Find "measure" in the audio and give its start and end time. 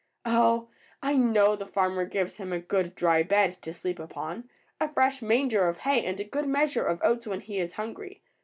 6.47-6.83